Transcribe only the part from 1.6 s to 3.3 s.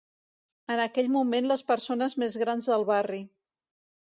persones més grans del barri.